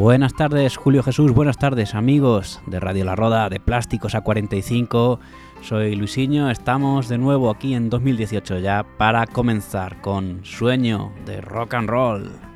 Buenas 0.00 0.32
tardes, 0.32 0.78
Julio 0.78 1.02
Jesús. 1.02 1.30
Buenas 1.32 1.58
tardes, 1.58 1.94
amigos 1.94 2.62
de 2.64 2.80
Radio 2.80 3.04
La 3.04 3.16
Roda, 3.16 3.50
de 3.50 3.60
Plásticos 3.60 4.14
A45. 4.14 5.18
Soy 5.60 5.94
Luisinho. 5.94 6.48
Estamos 6.48 7.10
de 7.10 7.18
nuevo 7.18 7.50
aquí 7.50 7.74
en 7.74 7.90
2018 7.90 8.60
ya 8.60 8.82
para 8.96 9.26
comenzar 9.26 10.00
con 10.00 10.42
Sueño 10.42 11.12
de 11.26 11.42
Rock 11.42 11.74
and 11.74 11.90
Roll. 11.90 12.49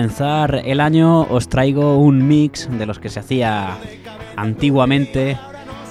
Comenzar 0.00 0.62
el 0.64 0.80
año 0.80 1.24
os 1.24 1.50
traigo 1.50 1.98
un 1.98 2.26
mix 2.26 2.70
de 2.70 2.86
los 2.86 2.98
que 2.98 3.10
se 3.10 3.20
hacía 3.20 3.76
antiguamente 4.34 5.36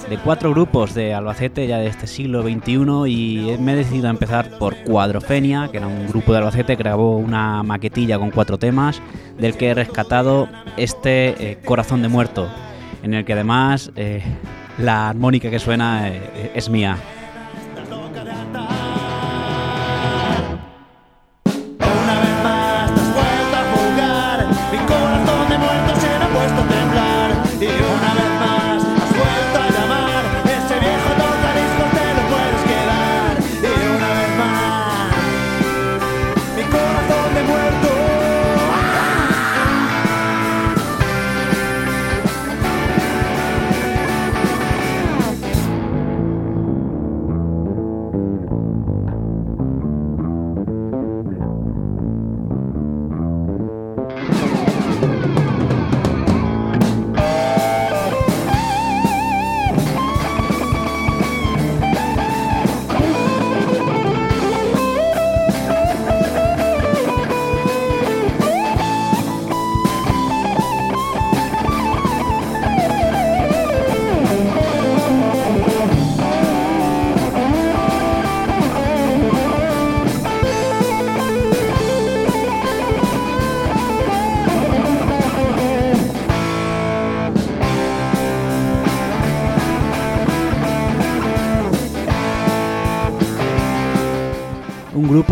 de 0.10 0.18
cuatro 0.18 0.50
grupos 0.50 0.96
de 0.96 1.14
Albacete 1.14 1.68
ya 1.68 1.78
de 1.78 1.86
este 1.86 2.08
siglo 2.08 2.42
XXI 2.42 3.08
y 3.08 3.56
me 3.60 3.74
he 3.74 3.76
decidido 3.76 4.08
a 4.08 4.10
empezar 4.10 4.58
por 4.58 4.76
Cuadrofenia, 4.78 5.70
que 5.70 5.78
era 5.78 5.86
un 5.86 6.08
grupo 6.08 6.32
de 6.32 6.40
Albacete 6.40 6.76
que 6.76 6.82
grabó 6.82 7.18
una 7.18 7.62
maquetilla 7.62 8.18
con 8.18 8.32
cuatro 8.32 8.58
temas, 8.58 9.00
del 9.38 9.56
que 9.56 9.68
he 9.68 9.74
rescatado 9.76 10.50
este 10.76 11.52
eh, 11.52 11.60
Corazón 11.64 12.02
de 12.02 12.08
Muerto, 12.08 12.50
en 13.04 13.14
el 13.14 13.26
que 13.26 13.34
además 13.34 13.92
eh, 13.96 14.24
la 14.80 15.10
armónica 15.10 15.52
que 15.52 15.60
suena 15.60 16.10
eh, 16.10 16.52
es 16.56 16.68
mía. 16.68 16.98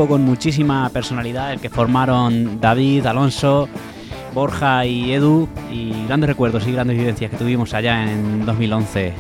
Con 0.05 0.21
muchísima 0.21 0.87
personalidad, 0.89 1.53
el 1.53 1.59
que 1.59 1.71
formaron 1.71 2.61
David, 2.61 3.07
Alonso, 3.07 3.67
Borja 4.31 4.85
y 4.85 5.11
Edu, 5.11 5.47
y 5.71 6.05
grandes 6.05 6.29
recuerdos 6.29 6.67
y 6.67 6.73
grandes 6.73 6.97
vivencias 6.97 7.31
que 7.31 7.37
tuvimos 7.37 7.73
allá 7.73 8.11
en 8.11 8.45
2011. 8.45 9.13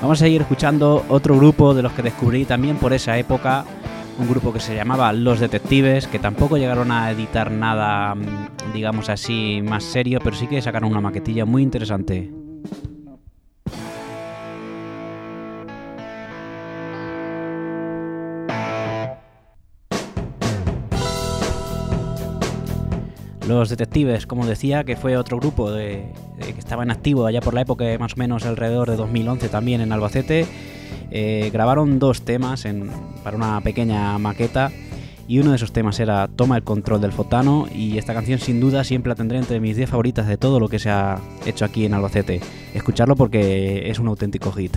Vamos 0.00 0.20
a 0.20 0.24
seguir 0.24 0.42
escuchando 0.42 1.04
otro 1.08 1.36
grupo 1.36 1.74
de 1.74 1.82
los 1.82 1.92
que 1.92 2.02
descubrí 2.02 2.44
también 2.44 2.76
por 2.76 2.92
esa 2.92 3.18
época, 3.18 3.64
un 4.20 4.28
grupo 4.28 4.52
que 4.52 4.60
se 4.60 4.76
llamaba 4.76 5.12
Los 5.12 5.40
Detectives, 5.40 6.06
que 6.06 6.20
tampoco 6.20 6.56
llegaron 6.56 6.92
a 6.92 7.10
editar 7.10 7.50
nada, 7.50 8.14
digamos 8.72 9.08
así, 9.08 9.60
más 9.64 9.82
serio, 9.82 10.20
pero 10.22 10.36
sí 10.36 10.46
que 10.46 10.62
sacaron 10.62 10.92
una 10.92 11.00
maquetilla 11.00 11.44
muy 11.44 11.64
interesante. 11.64 12.30
Los 23.48 23.70
Detectives, 23.70 24.26
como 24.26 24.44
decía, 24.44 24.84
que 24.84 24.94
fue 24.94 25.16
otro 25.16 25.38
grupo 25.38 25.72
que 25.72 26.12
estaba 26.58 26.82
en 26.82 26.90
activo 26.90 27.24
allá 27.24 27.40
por 27.40 27.54
la 27.54 27.62
época, 27.62 27.86
más 27.98 28.12
o 28.12 28.16
menos 28.16 28.44
alrededor 28.44 28.90
de 28.90 28.96
2011 28.96 29.48
también 29.48 29.80
en 29.80 29.90
Albacete, 29.90 30.46
eh, 31.10 31.48
grabaron 31.50 31.98
dos 31.98 32.26
temas 32.26 32.66
para 33.24 33.38
una 33.38 33.58
pequeña 33.62 34.18
maqueta 34.18 34.70
y 35.26 35.38
uno 35.38 35.50
de 35.50 35.56
esos 35.56 35.72
temas 35.72 35.98
era 35.98 36.28
Toma 36.28 36.58
el 36.58 36.62
control 36.62 37.00
del 37.00 37.12
fotano 37.12 37.66
y 37.74 37.96
esta 37.96 38.12
canción 38.12 38.38
sin 38.38 38.60
duda 38.60 38.84
siempre 38.84 39.08
la 39.08 39.16
tendré 39.16 39.38
entre 39.38 39.60
mis 39.60 39.78
10 39.78 39.88
favoritas 39.88 40.28
de 40.28 40.36
todo 40.36 40.60
lo 40.60 40.68
que 40.68 40.78
se 40.78 40.90
ha 40.90 41.18
hecho 41.46 41.64
aquí 41.64 41.86
en 41.86 41.94
Albacete. 41.94 42.40
Escucharlo 42.74 43.16
porque 43.16 43.88
es 43.88 43.98
un 43.98 44.08
auténtico 44.08 44.52
hit. 44.52 44.76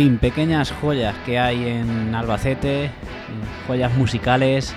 Fin, 0.00 0.16
pequeñas 0.16 0.72
joyas 0.72 1.14
que 1.26 1.38
hay 1.38 1.68
en 1.68 2.14
Albacete, 2.14 2.90
joyas 3.66 3.94
musicales. 3.98 4.74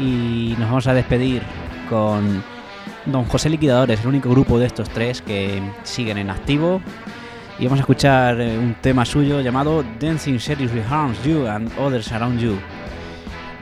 Y 0.00 0.54
nos 0.58 0.70
vamos 0.70 0.86
a 0.86 0.94
despedir 0.94 1.42
con 1.90 2.42
Don 3.04 3.26
José 3.26 3.50
Liquidadores, 3.50 4.00
el 4.00 4.06
único 4.06 4.30
grupo 4.30 4.58
de 4.58 4.64
estos 4.64 4.88
tres 4.88 5.20
que 5.20 5.60
siguen 5.82 6.16
en 6.16 6.30
activo. 6.30 6.80
Y 7.58 7.64
vamos 7.64 7.80
a 7.80 7.82
escuchar 7.82 8.40
eh, 8.40 8.56
un 8.56 8.74
tema 8.80 9.04
suyo 9.04 9.42
llamado 9.42 9.84
Dancing 10.00 10.38
Seriously 10.38 10.82
Harms 10.88 11.22
You 11.22 11.46
and 11.46 11.70
Others 11.78 12.10
Around 12.12 12.40
You. 12.40 12.56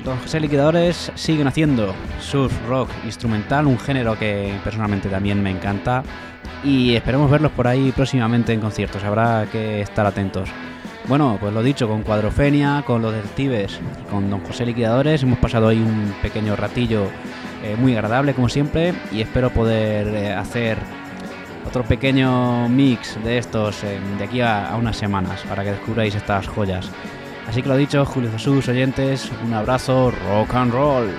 Los 0.05 0.21
José 0.21 0.39
Liquidadores 0.39 1.11
siguen 1.17 1.49
haciendo 1.49 1.93
surf 2.21 2.53
rock 2.69 2.89
instrumental, 3.05 3.67
un 3.67 3.81
género 3.81 4.17
que 4.17 4.55
personalmente 4.63 5.09
también 5.09 5.43
me 5.43 5.51
encanta. 5.51 6.05
Y 6.65 6.95
esperemos 6.95 7.31
verlos 7.31 7.53
por 7.53 7.67
ahí 7.67 7.93
próximamente 7.93 8.53
en 8.53 8.61
conciertos, 8.61 9.03
habrá 9.03 9.47
que 9.51 9.81
estar 9.81 10.07
atentos. 10.07 10.49
Bueno, 11.09 11.37
pues 11.41 11.53
lo 11.53 11.63
dicho, 11.63 11.89
con 11.89 12.03
Cuadrofenia, 12.03 12.85
con 12.87 13.03
los 13.03 13.13
detectives 13.13 13.81
con 14.09 14.31
Don 14.31 14.41
José 14.45 14.65
Liquidadores 14.65 15.23
hemos 15.25 15.39
pasado 15.39 15.67
hoy 15.67 15.79
un 15.79 16.15
pequeño 16.23 16.55
ratillo 16.55 17.07
eh, 17.65 17.77
muy 17.77 17.95
agradable 17.95 18.35
como 18.35 18.49
siempre 18.49 18.95
y 19.11 19.21
espero 19.21 19.51
poder 19.51 20.07
eh, 20.09 20.33
hacer 20.33 20.79
otro 21.67 21.83
pequeño 21.83 22.69
mix 22.69 23.23
de 23.25 23.39
estos 23.39 23.83
eh, 23.83 23.99
de 24.17 24.25
aquí 24.25 24.41
a, 24.41 24.69
a 24.69 24.77
unas 24.77 24.97
semanas 24.97 25.43
para 25.49 25.65
que 25.65 25.73
descubráis 25.73 26.15
estas 26.15 26.47
joyas. 26.47 26.89
Así 27.49 27.63
que 27.63 27.69
lo 27.69 27.77
dicho, 27.77 28.05
Julio 28.07 28.31
Jesús, 28.31 28.69
oyentes, 28.69 29.31
un 29.45 29.53
abrazo, 29.53 30.13
rock 30.13 30.55
and 30.55 30.73
roll. 30.73 31.11